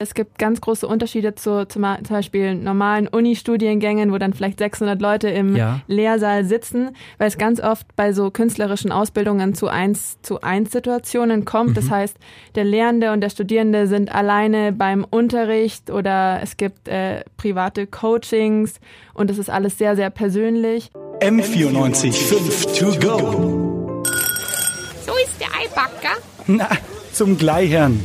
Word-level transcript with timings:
Es 0.00 0.14
gibt 0.14 0.38
ganz 0.38 0.60
große 0.60 0.86
Unterschiede 0.86 1.34
zu 1.34 1.66
zum 1.66 1.82
Beispiel 2.08 2.54
normalen 2.54 3.08
Uni-Studiengängen, 3.08 4.12
wo 4.12 4.18
dann 4.18 4.32
vielleicht 4.32 4.60
600 4.60 5.02
Leute 5.02 5.28
im 5.28 5.56
ja. 5.56 5.80
Lehrsaal 5.88 6.44
sitzen, 6.44 6.90
weil 7.18 7.26
es 7.26 7.36
ganz 7.36 7.58
oft 7.58 7.84
bei 7.96 8.12
so 8.12 8.30
künstlerischen 8.30 8.92
Ausbildungen 8.92 9.54
zu 9.54 9.66
eins 9.66 10.18
zu 10.22 10.40
eins 10.40 10.70
Situationen 10.70 11.44
kommt. 11.44 11.70
Mhm. 11.70 11.74
Das 11.74 11.90
heißt, 11.90 12.16
der 12.54 12.62
Lehrende 12.62 13.10
und 13.10 13.22
der 13.22 13.30
Studierende 13.30 13.88
sind 13.88 14.14
alleine 14.14 14.70
beim 14.70 15.02
Unterricht 15.02 15.90
oder 15.90 16.38
es 16.44 16.56
gibt 16.56 16.86
äh, 16.86 17.24
private 17.36 17.88
Coachings 17.88 18.74
und 19.14 19.32
es 19.32 19.38
ist 19.38 19.50
alles 19.50 19.78
sehr, 19.78 19.96
sehr 19.96 20.10
persönlich. 20.10 20.92
M94 21.22 22.12
5 22.12 22.66
to 22.78 22.86
go. 23.00 24.04
So 25.04 25.12
ist 25.24 25.40
der 25.40 25.48
Eibacker. 25.60 26.18
Na, 26.46 26.68
zum 27.12 27.36
Gleichern. 27.36 27.98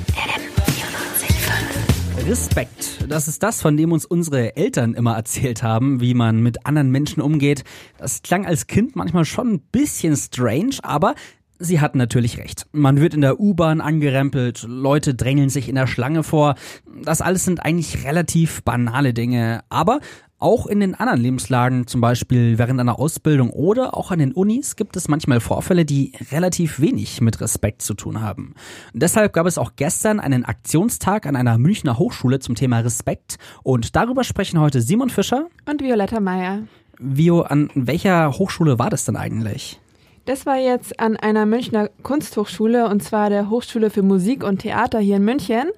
Respekt, 2.26 3.06
das 3.10 3.28
ist 3.28 3.44
das, 3.44 3.62
von 3.62 3.76
dem 3.76 3.92
uns 3.92 4.06
unsere 4.06 4.56
Eltern 4.56 4.94
immer 4.94 5.14
erzählt 5.16 5.62
haben, 5.62 6.00
wie 6.00 6.14
man 6.14 6.42
mit 6.42 6.66
anderen 6.66 6.90
Menschen 6.90 7.22
umgeht. 7.22 7.66
Das 7.98 8.22
klang 8.22 8.46
als 8.46 8.68
Kind 8.68 8.96
manchmal 8.96 9.26
schon 9.26 9.56
ein 9.56 9.60
bisschen 9.60 10.16
strange, 10.16 10.78
aber 10.84 11.16
Sie 11.60 11.80
hatten 11.80 11.98
natürlich 11.98 12.40
recht. 12.40 12.66
Man 12.72 13.00
wird 13.00 13.14
in 13.14 13.22
der 13.22 13.40
U-Bahn 13.40 13.80
angerempelt, 13.80 14.66
Leute 14.68 15.14
drängeln 15.14 15.50
sich 15.50 15.70
in 15.70 15.76
der 15.76 15.88
Schlange 15.88 16.24
vor. 16.24 16.56
Das 17.04 17.22
alles 17.22 17.46
sind 17.46 17.64
eigentlich 17.64 18.06
relativ 18.06 18.64
banale 18.64 19.14
Dinge. 19.14 19.62
Aber 19.70 20.00
auch 20.44 20.68
in 20.68 20.82
den 20.82 20.94
anderen 20.94 21.22
Lebenslagen, 21.22 21.88
zum 21.88 22.02
Beispiel 22.02 22.58
während 22.58 22.80
einer 22.80 23.00
Ausbildung 23.00 23.50
oder 23.52 23.96
auch 23.96 24.12
an 24.12 24.20
den 24.20 24.34
Unis, 24.34 24.76
gibt 24.76 24.98
es 24.98 25.08
manchmal 25.08 25.40
Vorfälle, 25.40 25.86
die 25.86 26.12
relativ 26.32 26.82
wenig 26.82 27.22
mit 27.22 27.40
Respekt 27.40 27.82
zu 27.82 27.94
tun 27.94 28.20
haben. 28.20 28.54
Deshalb 28.94 29.32
gab 29.32 29.48
es 29.48 29.58
auch 29.58 29.78
gestern 29.78 30.20
einen 30.20 30.44
Aktionstag 30.44 31.28
an 31.28 31.38
einer 31.38 31.58
Münchner 31.58 31.98
Hochschule 31.98 32.40
zum 32.40 32.56
Thema 32.56 32.80
Respekt. 32.80 33.38
Und 33.64 33.96
darüber 33.96 34.26
sprechen 34.26 34.60
heute 34.60 34.82
Simon 34.82 35.10
Fischer 35.10 35.48
und 35.66 35.82
Violetta 35.82 36.20
Meyer. 36.20 36.64
Vio, 37.00 37.44
an 37.44 37.70
welcher 37.76 38.38
Hochschule 38.38 38.78
war 38.78 38.90
das 38.90 39.06
denn 39.06 39.16
eigentlich? 39.16 39.80
Das 40.26 40.46
war 40.46 40.58
jetzt 40.58 41.02
an 41.02 41.18
einer 41.18 41.46
Münchner 41.46 41.90
Kunsthochschule 42.02 42.88
und 42.88 43.04
zwar 43.04 43.30
der 43.30 43.50
Hochschule 43.50 43.90
für 43.90 44.04
Musik 44.04 44.44
und 44.44 44.60
Theater 44.60 45.00
hier 45.00 45.18
in 45.18 45.26
München. 45.26 45.70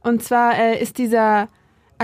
Und 0.00 0.22
zwar 0.22 0.58
äh, 0.58 0.82
ist 0.82 0.96
dieser 0.96 1.48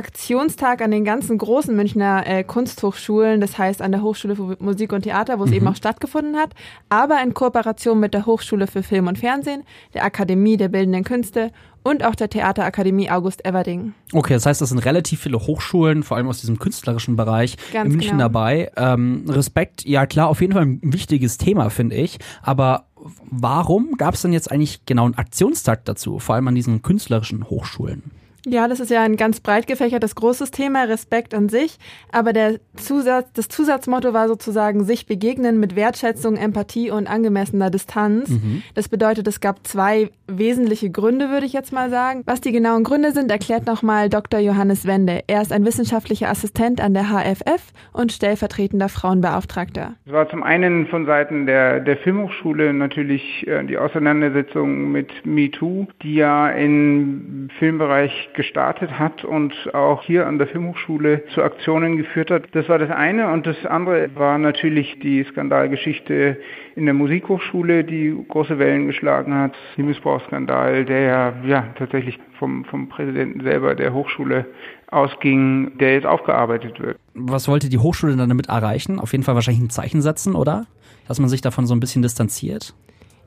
Aktionstag 0.01 0.81
an 0.81 0.93
den 0.93 1.05
ganzen 1.05 1.37
großen 1.37 1.77
Münchner 1.77 2.27
äh, 2.27 2.43
Kunsthochschulen, 2.43 3.43
das 3.43 3.59
heißt 3.59 3.83
an 3.83 3.93
der 3.93 4.01
Hochschule 4.01 4.35
für 4.35 4.57
Musik 4.59 4.95
und 4.95 5.03
Theater, 5.03 5.39
wo 5.39 5.45
es 5.45 5.51
mhm. 5.51 5.57
eben 5.57 5.69
auch 5.69 5.77
stattgefunden 5.77 6.37
hat, 6.37 6.55
aber 6.89 7.23
in 7.23 7.35
Kooperation 7.35 8.01
mit 8.01 8.15
der 8.15 8.25
Hochschule 8.25 8.67
für 8.67 8.83
Film 8.83 9.09
und 9.09 9.19
Fernsehen, 9.19 9.63
der 9.93 10.05
Akademie 10.05 10.57
der 10.57 10.69
Bildenden 10.69 11.05
Künste 11.05 11.53
und 11.83 12.03
auch 12.03 12.15
der 12.15 12.31
Theaterakademie 12.31 13.11
August 13.11 13.45
Everding. 13.45 13.93
Okay, 14.15 14.33
das 14.33 14.47
heißt, 14.47 14.63
das 14.63 14.71
sind 14.71 14.79
relativ 14.79 15.21
viele 15.21 15.39
Hochschulen, 15.39 16.03
vor 16.03 16.17
allem 16.17 16.29
aus 16.29 16.41
diesem 16.41 16.59
künstlerischen 16.59 17.17
Bereich, 17.17 17.59
Ganz 17.71 17.85
in 17.85 17.93
München 17.93 18.13
genau. 18.13 18.25
dabei. 18.25 18.73
Ähm, 18.77 19.25
Respekt, 19.29 19.85
ja 19.85 20.07
klar, 20.07 20.29
auf 20.29 20.41
jeden 20.41 20.55
Fall 20.55 20.63
ein 20.63 20.81
wichtiges 20.83 21.37
Thema, 21.37 21.69
finde 21.69 21.97
ich. 21.97 22.19
Aber 22.41 22.87
warum 23.31 23.97
gab 23.99 24.15
es 24.15 24.23
denn 24.23 24.33
jetzt 24.33 24.51
eigentlich 24.51 24.87
genau 24.87 25.05
einen 25.05 25.17
Aktionstag 25.17 25.85
dazu, 25.85 26.19
vor 26.19 26.37
allem 26.37 26.49
an 26.49 26.55
diesen 26.55 26.81
künstlerischen 26.81 27.51
Hochschulen? 27.51 28.13
Ja, 28.47 28.69
das 28.69 28.81
ist 28.81 28.91
ja 28.91 29.03
ein 29.03 29.17
ganz 29.17 29.41
breit 29.41 29.67
gefächertes 29.67 30.15
großes 30.15 30.51
Thema, 30.51 30.85
Respekt 30.85 31.35
an 31.35 31.49
sich. 31.49 31.79
Aber 32.11 32.33
der 32.33 32.59
Zusatz, 32.77 33.29
das 33.35 33.49
Zusatzmotto 33.49 34.15
war 34.15 34.29
sozusagen 34.29 34.85
sich 34.85 35.07
begegnen 35.07 35.61
mit 35.61 35.77
Wertschätzung, 35.77 36.37
Empathie 36.37 36.91
und 36.91 37.07
angemessener 37.07 37.71
Distanz. 37.71 38.31
Mhm. 38.31 38.63
Das 38.75 38.89
bedeutet, 38.89 39.29
es 39.29 39.41
gab 39.41 39.67
zwei 39.67 40.11
wesentliche 40.27 40.91
Gründe, 40.91 41.29
würde 41.29 41.45
ich 41.45 41.53
jetzt 41.53 41.73
mal 41.73 41.91
sagen. 41.91 42.23
Was 42.25 42.41
die 42.41 42.53
genauen 42.53 42.85
Gründe 42.85 43.13
sind, 43.13 43.31
erklärt 43.31 43.67
nochmal 43.67 44.09
Dr. 44.09 44.41
Johannes 44.41 44.87
Wende. 44.87 45.23
Er 45.27 45.43
ist 45.43 45.53
ein 45.53 45.65
wissenschaftlicher 45.65 46.29
Assistent 46.31 46.81
an 46.81 46.95
der 46.95 47.11
HFF 47.11 47.73
und 47.93 48.13
stellvertretender 48.13 48.89
Frauenbeauftragter. 48.89 49.95
Es 50.07 50.13
war 50.13 50.29
zum 50.31 50.43
einen 50.43 50.87
von 50.87 51.05
Seiten 51.05 51.47
der, 51.47 51.81
der 51.81 51.97
Filmhochschule 51.99 52.73
natürlich 52.73 53.47
äh, 53.47 53.65
die 53.65 53.77
Auseinandersetzung 53.77 54.93
mit 54.93 55.11
MeToo, 55.25 55.87
die 56.03 56.15
ja 56.15 56.49
im 56.51 57.49
Filmbereich 57.59 58.30
gestartet 58.35 58.99
hat 58.99 59.25
und 59.25 59.53
auch 59.75 60.03
hier 60.03 60.27
an 60.27 60.39
der 60.39 60.47
Filmhochschule 60.47 61.25
zu 61.35 61.43
Aktionen 61.43 61.97
geführt 61.97 62.31
hat. 62.31 62.45
Das 62.53 62.69
war 62.69 62.79
das 62.79 62.91
eine 62.91 63.31
und 63.33 63.47
das 63.47 63.67
andere 63.67 64.11
war 64.15 64.39
natürlich 64.39 64.99
die 65.01 65.25
Skandalgeschichte 65.25 66.39
in 66.77 66.85
der 66.85 66.95
Musikhochschule, 66.95 67.85
die 67.85 68.17
große 68.29 68.59
Wellen 68.59 68.87
geschlagen 68.87 69.35
hat. 69.35 69.55
Die 69.77 69.83
Missbrauchsskandal, 69.83 70.85
der 70.85 71.01
ja, 71.01 71.33
ja 71.47 71.67
tatsächlich 71.77 72.19
vom, 72.39 72.65
vom 72.65 72.89
Präsidenten 72.89 73.43
selber 73.43 73.75
der 73.75 73.93
Hochschule 73.93 74.47
ausging, 74.91 75.79
der 75.79 75.95
jetzt 75.95 76.07
aufgearbeitet 76.07 76.81
wird. 76.81 76.99
Was 77.15 77.49
wollte 77.49 77.69
die 77.69 77.79
Hochschule 77.79 78.17
dann 78.17 78.29
damit 78.29 78.49
erreichen? 78.49 78.99
Auf 78.99 79.13
jeden 79.13 79.25
Fall 79.25 79.35
wahrscheinlich 79.35 79.63
ein 79.63 79.71
Zeichen 79.71 80.03
setzen, 80.03 80.35
oder? 80.35 80.67
Dass 81.07 81.19
man 81.21 81.29
sich 81.29 81.41
davon 81.41 81.67
so 81.67 81.75
ein 81.75 81.81
bisschen 81.81 82.03
distanziert? 82.03 82.75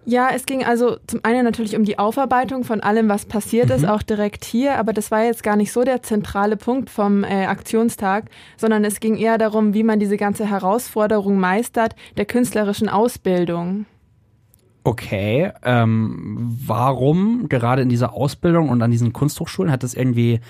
Ja, 0.05 0.29
es 0.33 0.45
ging 0.45 0.63
also 0.65 0.97
zum 1.07 1.21
einen 1.23 1.45
natürlich 1.45 1.75
um 1.75 1.85
die 1.85 1.97
Aufarbeitung 1.97 2.63
von 2.63 2.81
allem, 2.81 3.07
was 3.07 3.25
passiert 3.25 3.69
mhm. 3.69 3.75
ist, 3.75 3.87
auch 3.87 4.01
direkt 4.01 4.43
hier, 4.43 4.77
aber 4.77 4.91
das 4.91 5.11
war 5.11 5.23
jetzt 5.23 5.43
gar 5.43 5.55
nicht 5.55 5.71
so 5.71 5.83
der 5.83 6.03
zentrale 6.03 6.57
Punkt 6.57 6.89
vom 6.89 7.23
äh, 7.23 7.45
Aktionstag, 7.45 8.25
sondern 8.57 8.83
es 8.83 8.99
ging 8.99 9.15
eher 9.15 9.37
darum, 9.37 9.73
wie 9.73 9.83
man 9.83 9.99
diese 9.99 10.17
ganze 10.17 10.45
Herausforderung 10.45 11.39
meistert 11.39 11.95
der 12.17 12.25
künstlerischen 12.25 12.89
Ausbildung. 12.89 13.85
Okay, 14.83 15.51
ähm, 15.63 16.57
warum 16.65 17.47
gerade 17.47 17.81
in 17.81 17.89
dieser 17.89 18.13
Ausbildung 18.13 18.67
und 18.67 18.81
an 18.81 18.91
diesen 18.91 19.13
Kunsthochschulen 19.13 19.71
hat 19.71 19.83
das 19.83 19.93
irgendwie 19.93 20.41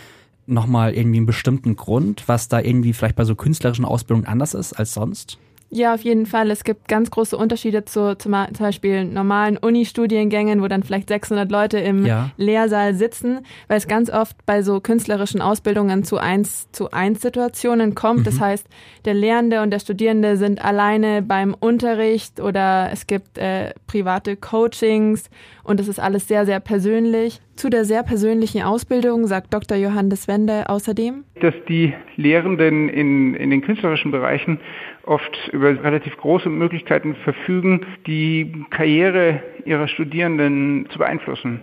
nochmal 0.48 0.94
irgendwie 0.94 1.18
einen 1.18 1.28
bestimmten 1.28 1.76
Grund, 1.76 2.24
was 2.28 2.48
da 2.48 2.60
irgendwie 2.60 2.94
vielleicht 2.94 3.16
bei 3.16 3.26
so 3.26 3.36
künstlerischen 3.36 3.86
Ausbildungen 3.86 4.28
anders 4.28 4.56
ist 4.56 4.74
als 4.74 4.96
sonst? 4.96 5.38
Ja, 5.76 5.96
auf 5.96 6.02
jeden 6.02 6.28
Fall. 6.28 6.52
Es 6.52 6.64
gibt 6.64 6.88
ganz 6.88 7.10
große 7.10 7.36
Unterschiede 7.36 7.84
zu 7.84 8.16
zum 8.16 8.36
Beispiel 8.60 9.06
normalen 9.06 9.58
Uni-Studiengängen, 9.58 10.62
wo 10.62 10.68
dann 10.68 10.84
vielleicht 10.84 11.08
600 11.10 11.50
Leute 11.50 11.80
im 11.80 12.06
ja. 12.06 12.30
Lehrsaal 12.38 12.94
sitzen, 12.94 13.40
weil 13.68 13.78
es 13.78 13.88
ganz 13.88 14.12
oft 14.12 14.46
bei 14.46 14.62
so 14.62 14.80
künstlerischen 14.82 15.42
Ausbildungen 15.42 16.04
zu 16.04 16.20
eins 16.20 16.72
zu 16.72 16.92
eins 16.92 17.22
Situationen 17.22 17.96
kommt. 17.96 18.20
Mhm. 18.20 18.24
Das 18.26 18.40
heißt, 18.40 18.68
der 19.06 19.16
Lehrende 19.16 19.64
und 19.64 19.72
der 19.72 19.80
Studierende 19.80 20.38
sind 20.38 20.64
alleine 20.64 21.24
beim 21.24 21.56
Unterricht 21.60 22.40
oder 22.40 22.90
es 22.92 23.08
gibt 23.08 23.40
äh, 23.40 23.74
private 23.88 24.36
Coachings 24.36 25.32
und 25.64 25.80
es 25.80 25.88
ist 25.88 26.00
alles 26.00 26.28
sehr, 26.28 26.46
sehr 26.46 26.60
persönlich. 26.60 27.42
Zu 27.56 27.70
der 27.70 27.86
sehr 27.86 28.04
persönlichen 28.04 28.64
Ausbildung 28.64 29.28
sagt 29.28 29.54
Dr. 29.54 29.78
Johannes 29.78 30.28
Wende 30.28 30.70
außerdem, 30.70 31.24
dass 31.40 31.54
die 31.70 31.94
Lehrenden 32.16 32.90
in, 32.90 33.36
in 33.36 33.52
den 33.52 33.62
künstlerischen 33.62 34.12
Bereichen 34.12 34.60
oft 35.06 35.50
über 35.52 35.70
relativ 35.84 36.18
große 36.18 36.50
Möglichkeiten 36.50 37.16
verfügen, 37.24 37.86
die 38.08 38.66
Karriere 38.72 39.44
ihrer 39.66 39.88
Studierenden 39.88 40.88
zu 40.90 40.98
beeinflussen. 40.98 41.62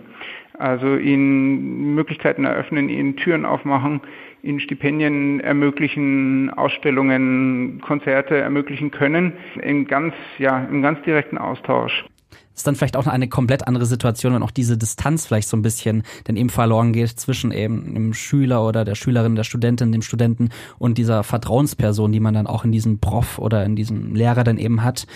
Also 0.57 0.95
ihnen 0.95 1.95
Möglichkeiten 1.95 2.45
eröffnen, 2.45 2.87
ihnen 2.87 3.15
Türen 3.17 3.45
aufmachen, 3.45 4.01
ihnen 4.43 4.59
Stipendien 4.59 5.39
ermöglichen, 5.39 6.51
Ausstellungen, 6.51 7.81
Konzerte 7.81 8.37
ermöglichen 8.37 8.91
können, 8.91 9.33
in 9.61 9.87
ganz, 9.87 10.13
ja, 10.37 10.67
im 10.71 10.81
ganz 10.81 11.01
direkten 11.01 11.37
Austausch 11.37 12.05
ist 12.55 12.67
dann 12.67 12.75
vielleicht 12.75 12.97
auch 12.97 13.07
eine 13.07 13.27
komplett 13.27 13.67
andere 13.67 13.85
Situation, 13.85 14.33
wenn 14.33 14.43
auch 14.43 14.51
diese 14.51 14.77
Distanz 14.77 15.25
vielleicht 15.25 15.47
so 15.47 15.57
ein 15.57 15.61
bisschen 15.61 16.03
dann 16.25 16.35
eben 16.35 16.49
verloren 16.49 16.93
geht 16.93 17.09
zwischen 17.09 17.51
eben 17.51 17.93
dem 17.93 18.13
Schüler 18.13 18.65
oder 18.65 18.85
der 18.85 18.95
Schülerin, 18.95 19.35
der 19.35 19.43
Studentin, 19.43 19.91
dem 19.91 20.01
Studenten 20.01 20.49
und 20.77 20.97
dieser 20.97 21.23
Vertrauensperson, 21.23 22.11
die 22.11 22.19
man 22.19 22.33
dann 22.33 22.47
auch 22.47 22.65
in 22.65 22.71
diesem 22.71 22.99
Prof 22.99 23.39
oder 23.39 23.63
in 23.65 23.75
diesem 23.75 24.15
Lehrer 24.15 24.43
dann 24.43 24.57
eben 24.57 24.83
hat. 24.83 25.07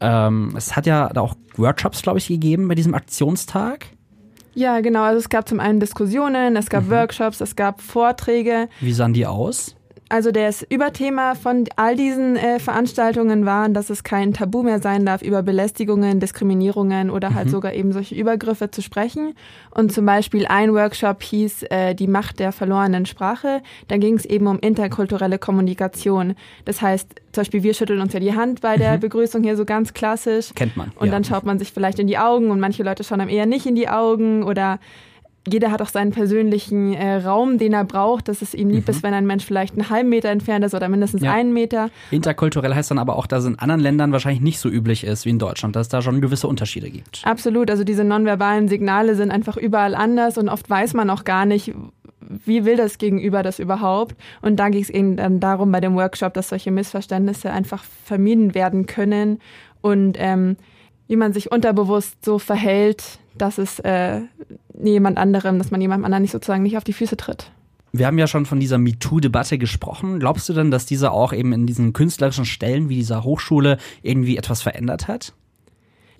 Ähm, 0.00 0.54
es 0.56 0.76
hat 0.76 0.86
ja 0.86 1.08
da 1.08 1.20
auch 1.20 1.34
Workshops, 1.56 2.02
glaube 2.02 2.18
ich, 2.18 2.28
gegeben 2.28 2.68
bei 2.68 2.74
diesem 2.74 2.94
Aktionstag. 2.94 3.86
Ja, 4.54 4.80
genau. 4.80 5.02
Also 5.02 5.18
es 5.18 5.28
gab 5.28 5.48
zum 5.48 5.60
einen 5.60 5.80
Diskussionen, 5.80 6.56
es 6.56 6.68
gab 6.68 6.84
mhm. 6.84 6.90
Workshops, 6.90 7.40
es 7.40 7.54
gab 7.56 7.80
Vorträge. 7.80 8.68
Wie 8.80 8.92
sahen 8.92 9.12
die 9.12 9.26
aus? 9.26 9.76
Also 10.10 10.32
das 10.32 10.66
Überthema 10.68 11.36
von 11.36 11.66
all 11.76 11.94
diesen 11.94 12.34
äh, 12.34 12.58
Veranstaltungen 12.58 13.46
war, 13.46 13.68
dass 13.68 13.90
es 13.90 14.02
kein 14.02 14.32
Tabu 14.32 14.64
mehr 14.64 14.80
sein 14.80 15.06
darf, 15.06 15.22
über 15.22 15.44
Belästigungen, 15.44 16.18
Diskriminierungen 16.18 17.10
oder 17.10 17.32
halt 17.32 17.46
mhm. 17.46 17.50
sogar 17.52 17.74
eben 17.74 17.92
solche 17.92 18.16
Übergriffe 18.16 18.72
zu 18.72 18.82
sprechen. 18.82 19.34
Und 19.70 19.92
zum 19.92 20.04
Beispiel 20.04 20.46
ein 20.48 20.74
Workshop 20.74 21.22
hieß 21.22 21.62
äh, 21.70 21.94
Die 21.94 22.08
Macht 22.08 22.40
der 22.40 22.50
verlorenen 22.50 23.06
Sprache. 23.06 23.62
Da 23.86 23.98
ging 23.98 24.16
es 24.16 24.26
eben 24.26 24.48
um 24.48 24.58
interkulturelle 24.58 25.38
Kommunikation. 25.38 26.34
Das 26.64 26.82
heißt, 26.82 27.08
zum 27.30 27.42
Beispiel 27.42 27.62
wir 27.62 27.74
schütteln 27.74 28.00
uns 28.00 28.12
ja 28.12 28.18
die 28.18 28.34
Hand 28.34 28.62
bei 28.62 28.76
der 28.76 28.96
mhm. 28.96 29.00
Begrüßung 29.00 29.44
hier 29.44 29.56
so 29.56 29.64
ganz 29.64 29.94
klassisch. 29.94 30.52
Kennt 30.56 30.76
man. 30.76 30.90
Und 30.96 31.06
ja. 31.06 31.12
dann 31.12 31.22
schaut 31.22 31.44
man 31.44 31.60
sich 31.60 31.70
vielleicht 31.70 32.00
in 32.00 32.08
die 32.08 32.18
Augen 32.18 32.50
und 32.50 32.58
manche 32.58 32.82
Leute 32.82 33.04
schauen 33.04 33.20
einem 33.20 33.30
eher 33.30 33.46
nicht 33.46 33.64
in 33.64 33.76
die 33.76 33.88
Augen 33.88 34.42
oder 34.42 34.80
jeder 35.48 35.70
hat 35.70 35.80
auch 35.80 35.88
seinen 35.88 36.10
persönlichen 36.10 36.92
äh, 36.92 37.16
Raum, 37.16 37.56
den 37.56 37.72
er 37.72 37.84
braucht, 37.84 38.28
dass 38.28 38.42
es 38.42 38.54
ihm 38.54 38.68
lieb 38.68 38.86
mhm. 38.86 38.90
ist, 38.90 39.02
wenn 39.02 39.14
ein 39.14 39.26
Mensch 39.26 39.44
vielleicht 39.44 39.74
einen 39.74 39.88
halben 39.88 40.10
Meter 40.10 40.28
entfernt 40.28 40.64
ist 40.64 40.74
oder 40.74 40.88
mindestens 40.88 41.22
ja. 41.22 41.32
einen 41.32 41.52
Meter. 41.52 41.90
Interkulturell 42.10 42.74
heißt 42.74 42.90
dann 42.90 42.98
aber 42.98 43.16
auch, 43.16 43.26
dass 43.26 43.44
es 43.44 43.50
in 43.50 43.58
anderen 43.58 43.80
Ländern 43.80 44.12
wahrscheinlich 44.12 44.42
nicht 44.42 44.58
so 44.58 44.68
üblich 44.68 45.04
ist 45.04 45.24
wie 45.24 45.30
in 45.30 45.38
Deutschland, 45.38 45.76
dass 45.76 45.86
es 45.86 45.88
da 45.88 46.02
schon 46.02 46.20
gewisse 46.20 46.46
Unterschiede 46.46 46.90
gibt. 46.90 47.22
Absolut, 47.24 47.70
also 47.70 47.84
diese 47.84 48.04
nonverbalen 48.04 48.68
Signale 48.68 49.14
sind 49.14 49.30
einfach 49.30 49.56
überall 49.56 49.94
anders 49.94 50.36
und 50.36 50.48
oft 50.48 50.68
weiß 50.68 50.92
man 50.94 51.08
auch 51.08 51.24
gar 51.24 51.46
nicht, 51.46 51.72
wie 52.20 52.64
will 52.66 52.76
das 52.76 52.98
Gegenüber 52.98 53.42
das 53.42 53.58
überhaupt? 53.58 54.14
Und 54.42 54.56
da 54.56 54.68
ging 54.68 54.82
es 54.82 54.90
eben 54.90 55.16
dann 55.16 55.40
darum 55.40 55.72
bei 55.72 55.80
dem 55.80 55.94
Workshop, 55.94 56.34
dass 56.34 56.50
solche 56.50 56.70
Missverständnisse 56.70 57.50
einfach 57.50 57.82
vermieden 58.04 58.54
werden 58.54 58.86
können 58.86 59.40
und 59.80 60.16
ähm, 60.18 60.56
wie 61.08 61.16
man 61.16 61.32
sich 61.32 61.50
unterbewusst 61.50 62.24
so 62.24 62.38
verhält, 62.38 63.18
dass 63.40 63.58
es 63.58 63.78
äh, 63.80 64.20
jemand 64.82 65.18
anderem, 65.18 65.58
dass 65.58 65.70
man 65.70 65.80
jemandem 65.80 66.04
anderen 66.04 66.22
nicht 66.22 66.32
sozusagen 66.32 66.62
nicht 66.62 66.76
auf 66.76 66.84
die 66.84 66.92
Füße 66.92 67.16
tritt. 67.16 67.50
Wir 67.92 68.06
haben 68.06 68.18
ja 68.18 68.28
schon 68.28 68.46
von 68.46 68.60
dieser 68.60 68.78
MeToo-Debatte 68.78 69.58
gesprochen. 69.58 70.20
Glaubst 70.20 70.48
du 70.48 70.52
denn, 70.52 70.70
dass 70.70 70.86
diese 70.86 71.10
auch 71.10 71.32
eben 71.32 71.52
in 71.52 71.66
diesen 71.66 71.92
künstlerischen 71.92 72.44
Stellen 72.44 72.88
wie 72.88 72.96
dieser 72.96 73.24
Hochschule 73.24 73.78
irgendwie 74.02 74.36
etwas 74.36 74.62
verändert 74.62 75.08
hat? 75.08 75.34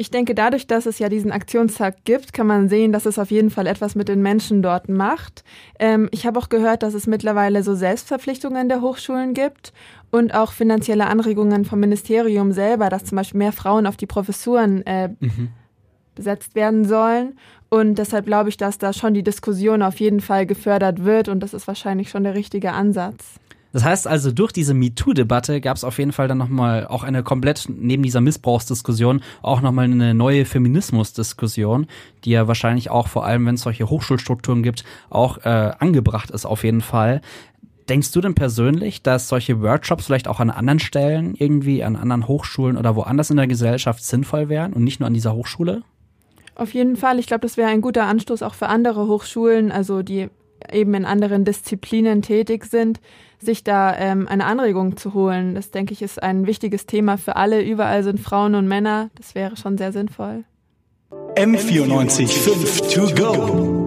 Ich 0.01 0.11
denke, 0.11 0.35
dadurch, 0.35 0.67
dass 0.67 0.87
es 0.87 0.99
ja 0.99 1.11
diesen 1.11 1.31
Aktionstag 1.31 2.07
gibt, 2.07 2.33
kann 2.33 2.47
man 2.47 2.71
sehen, 2.71 2.91
dass 2.91 3.05
es 3.05 3.19
auf 3.19 3.31
jeden 3.31 3.51
Fall 3.51 3.67
etwas 3.67 3.95
mit 3.95 4.09
den 4.09 4.23
Menschen 4.23 4.63
dort 4.63 4.89
macht. 4.89 5.45
Ähm, 5.79 6.09
ich 6.11 6.25
habe 6.25 6.39
auch 6.39 6.49
gehört, 6.49 6.83
dass 6.83 6.95
es 6.95 7.07
mittlerweile 7.07 7.63
so 7.63 7.75
Selbstverpflichtungen 7.75 8.71
der 8.71 8.81
Hochschulen 8.81 9.35
gibt 9.35 9.75
und 10.11 10.35
auch 10.35 10.53
finanzielle 10.53 11.07
Anregungen 11.07 11.67
vom 11.67 11.81
Ministerium 11.81 12.53
selber, 12.53 12.89
dass 12.89 13.05
zum 13.05 13.17
Beispiel 13.17 13.37
mehr 13.37 13.53
Frauen 13.53 13.87
auf 13.87 13.99
die 13.99 14.07
Professuren 14.07 14.87
äh, 14.87 15.09
mhm. 15.21 15.51
Besetzt 16.15 16.55
werden 16.55 16.85
sollen. 16.85 17.39
Und 17.69 17.97
deshalb 17.97 18.27
glaube 18.27 18.49
ich, 18.49 18.57
dass 18.57 18.79
da 18.79 18.93
schon 18.93 19.15
die 19.15 19.23
Diskussion 19.23 19.83
auf 19.83 20.01
jeden 20.01 20.21
Fall 20.21 20.45
gefördert 20.47 21.05
wird 21.05 21.29
und 21.29 21.41
das 21.41 21.55
ist 21.55 21.69
wahrscheinlich 21.69 22.11
schon 22.11 22.25
der 22.25 22.35
richtige 22.35 22.73
Ansatz. 22.73 23.39
Das 23.73 23.85
heißt 23.85 24.09
also, 24.09 24.33
durch 24.33 24.51
diese 24.51 24.75
MeToo-Debatte 24.75 25.61
gab 25.61 25.77
es 25.77 25.85
auf 25.85 25.99
jeden 25.99 26.11
Fall 26.13 26.27
dann 26.27 26.39
nochmal 26.39 26.87
auch 26.87 27.05
eine 27.05 27.23
komplett, 27.23 27.69
neben 27.69 28.03
dieser 28.03 28.21
Missbrauchsdiskussion, 28.21 29.23
auch 29.43 29.61
nochmal 29.61 29.85
eine 29.85 30.13
neue 30.13 30.45
Feminismusdiskussion, 30.45 31.87
die 32.25 32.31
ja 32.31 32.49
wahrscheinlich 32.49 32.91
auch, 32.91 33.07
vor 33.07 33.25
allem 33.25 33.47
wenn 33.47 33.55
es 33.55 33.63
solche 33.63 33.89
Hochschulstrukturen 33.89 34.65
gibt, 34.65 34.85
auch 35.09 35.39
äh, 35.45 35.73
angebracht 35.79 36.31
ist 36.31 36.47
auf 36.47 36.65
jeden 36.65 36.81
Fall. 36.81 37.21
Denkst 37.89 38.13
du 38.13 38.21
denn 38.21 38.35
persönlich, 38.35 39.03
dass 39.03 39.29
solche 39.29 39.61
Workshops 39.63 40.07
vielleicht 40.07 40.29
auch 40.29 40.41
an 40.41 40.51
anderen 40.51 40.79
Stellen, 40.81 41.35
irgendwie 41.37 41.85
an 41.85 41.97
anderen 41.97 42.27
Hochschulen 42.29 42.77
oder 42.77 42.97
woanders 42.97 43.31
in 43.31 43.37
der 43.37 43.47
Gesellschaft 43.47 44.05
sinnvoll 44.05 44.49
wären 44.49 44.73
und 44.73 44.85
nicht 44.85 45.01
nur 45.01 45.07
an 45.07 45.15
dieser 45.15 45.35
Hochschule? 45.35 45.83
Auf 46.61 46.75
jeden 46.75 46.97
Fall. 46.97 47.19
Ich 47.19 47.27
glaube, 47.27 47.41
das 47.41 47.57
wäre 47.57 47.71
ein 47.71 47.81
guter 47.81 48.05
Anstoß 48.05 48.43
auch 48.43 48.53
für 48.53 48.69
andere 48.69 49.07
Hochschulen, 49.07 49.73
also 49.73 50.03
die 50.03 50.29
eben 50.71 50.93
in 50.93 51.07
anderen 51.07 51.47
Disziplinen 51.47 52.21
tätig 52.21 52.67
sind, 52.67 53.01
sich 53.39 53.65
da 53.65 53.97
ähm, 53.97 54.29
eine 54.29 54.45
Anregung 54.45 54.99
zu 54.99 55.15
holen. 55.15 55.55
Das 55.55 55.71
denke 55.71 55.95
ich 55.95 56.03
ist 56.03 56.23
ein 56.23 56.47
wichtiges 56.47 56.85
Thema 56.85 57.17
für 57.17 57.37
alle. 57.37 57.63
Überall 57.63 58.03
sind 58.03 58.21
Frauen 58.21 58.55
und 58.55 58.69
Männer. 58.69 59.09
Das 59.15 59.35
wäre 59.35 59.57
schon 59.57 59.79
sehr 59.79 59.93
sinnvoll. 59.93 60.45
M94 61.37 62.29
5 62.29 62.93
to 62.93 63.15
go. 63.15 63.80